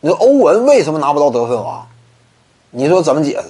[0.00, 1.86] 你说欧文为什么拿不到得分王？
[2.70, 3.48] 你说怎么解释？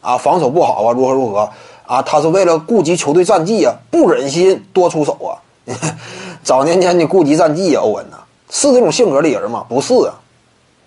[0.00, 1.50] 啊，防守不好啊，如何如何
[1.86, 2.00] 啊？
[2.02, 5.34] 他是为了顾及球队战绩啊，不忍心多出手啊。
[6.44, 8.18] 早年间你顾及战绩啊，欧文呐，
[8.50, 9.66] 是这种性格的人吗？
[9.68, 10.14] 不是啊，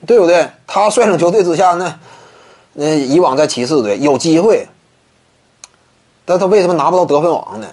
[0.08, 0.50] 对不对？
[0.66, 2.00] 他率领球队之下，那
[2.74, 4.68] 那以往在骑士队有机会，
[6.24, 7.68] 但他为什么拿不到得分王呢？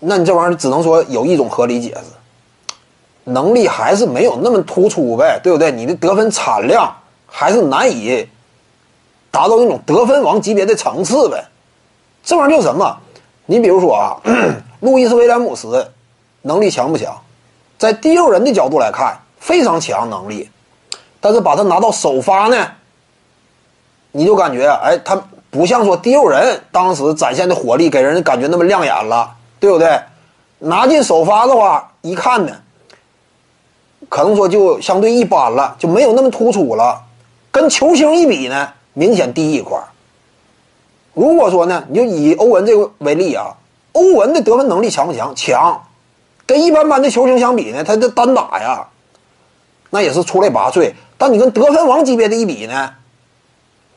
[0.00, 2.00] 那你这玩意儿只能说有一种合理解释，
[3.24, 5.70] 能力还是没有那么突出呗，对不对？
[5.70, 6.94] 你的得分产量
[7.26, 8.28] 还是难以
[9.30, 11.44] 达到那种得分王级别的层次呗。
[12.24, 12.96] 这玩意儿叫什么？
[13.46, 14.16] 你比如说啊，
[14.80, 15.90] 路易斯威廉姆斯
[16.42, 17.16] 能力强不强？
[17.78, 20.48] 在第六人的角度来看，非常强能力，
[21.20, 22.66] 但是把他拿到首发呢，
[24.12, 25.20] 你就感觉哎，他
[25.50, 29.36] 不像说第六人当时展现的火力给人感觉那么亮眼了。
[29.62, 29.96] 对不对？
[30.58, 32.52] 拿进首发的话，一看呢，
[34.12, 37.02] 可能说就相对一般了，就没有那么突出了。
[37.50, 39.82] 跟球星一比呢，明显低一块。
[41.14, 43.56] 如果说呢，你就以欧文这个为例啊，
[43.92, 45.34] 欧文的得分能力强不强？
[45.34, 45.82] 强。
[46.44, 48.86] 跟一般般的球星相比呢，他这单打呀，
[49.88, 50.92] 那也是出类拔萃。
[51.16, 52.92] 但你跟得分王级别的一比呢，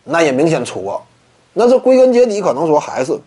[0.06, 1.06] 那也明显挫。
[1.52, 3.20] 那这归根结底，可能说还是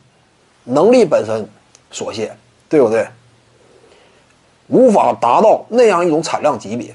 [0.64, 1.46] 能力本身。
[1.90, 2.34] 所限，
[2.66, 3.06] 对不对？
[4.68, 6.94] 无法达到那样一种产量级别，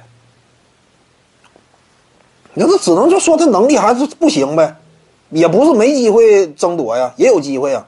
[2.53, 4.75] 那这只能就说他能力还是不行呗，
[5.29, 7.85] 也不是没机会争夺呀，也有机会啊。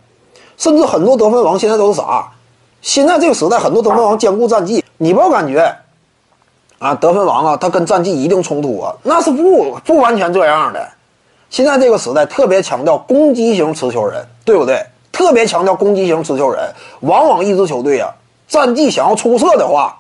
[0.58, 2.32] 甚至很多得分王现在都是啥？
[2.82, 5.76] 现在这个时代，很多得分王兼顾战绩，你不要感觉
[6.80, 10.88] 啊，得分王啊，他跟战绩一定冲突啊，那是不不完全这样的。
[11.50, 14.86] 现在这个时代特别强调攻击型持球人，对不对？
[15.12, 18.12] 特别强调攻击型持球人，往往一支球队啊，
[18.48, 19.98] 战绩想要出色的话，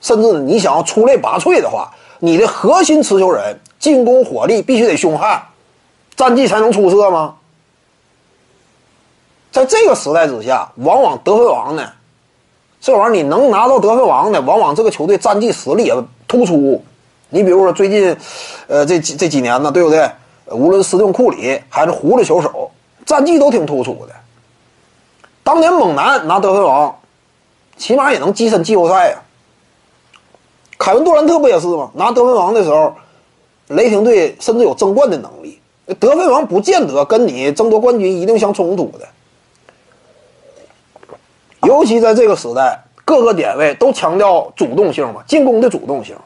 [0.00, 5.42] 甚至你想要出类拔萃的话，你的核心持球人进攻火力必须得凶悍，
[6.16, 7.36] 战绩才能出色吗？
[9.50, 11.86] 在这个时代之下，往往得分王呢，
[12.80, 15.94] 这玩意儿你能拿到得分王的，往往这个球队战绩实力也
[16.26, 16.82] 突出。
[17.28, 18.16] 你比如说最近，
[18.66, 20.10] 呃，这几这几年呢，对不对？
[20.50, 22.70] 无论斯顿库里还是胡子球手。
[23.04, 24.14] 战绩都挺突出的。
[25.42, 26.96] 当年猛男拿得分王，
[27.76, 29.22] 起码也能跻身季后赛呀。
[30.78, 31.90] 凯文杜兰特不也是吗？
[31.94, 32.94] 拿得分王的时候，
[33.68, 35.60] 雷霆队甚至有争冠的能力。
[36.00, 39.08] 得分王不见得跟你争夺冠军一定相冲突的。
[41.62, 46.16] 尤其在这个时代，各个点位都强调主动性嘛，进攻的主动性。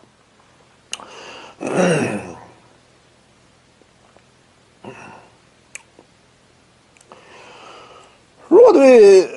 [8.48, 9.28] 弱队，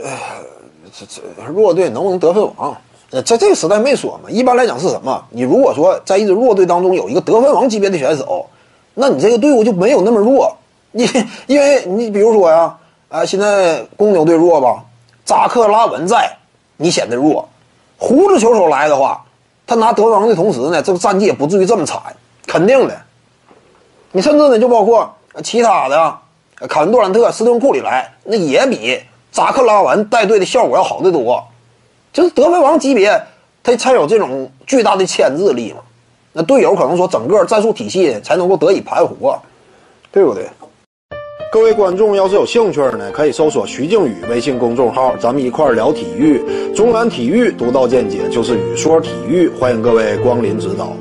[0.97, 2.75] 这这弱队能不能得分王？
[3.11, 4.29] 呃，在这个时代没说嘛。
[4.29, 5.23] 一般来讲是什么？
[5.31, 8.45] 你如果说在一支弱队当中有一个得分王级别的选手，
[8.93, 10.55] 那你这个队伍就没有那么弱。
[10.91, 11.09] 你
[11.47, 12.77] 因为你比如说呀，
[13.09, 14.83] 啊，现在公牛队弱吧？
[15.25, 16.37] 扎克拉文在，
[16.77, 17.47] 你显得弱。
[17.97, 19.23] 胡子球手来的话，
[19.67, 22.01] 他拿得分王的同时呢，这个战绩也不至于这么惨，
[22.47, 22.95] 肯定的。
[24.11, 26.17] 你甚至呢，就包括其他的。
[26.67, 28.99] 凯文杜兰特、斯顿库里来，那也比
[29.31, 31.43] 扎克拉文带队的效果要好得多。
[32.11, 33.21] 就是得分王级别，
[33.61, 35.79] 他才有这种巨大的牵制力嘛。
[36.33, 39.39] 那队友可能说整个战术体系才能够得以盘活，
[40.11, 40.45] 对不对？
[41.51, 46.43] 各位观众要是有兴趣呢，可以搜索徐静宇微信公众号，咱们一块聊体育。
[46.75, 50.93] 中南体育独到见解就是语说体育，欢迎各位光临指导。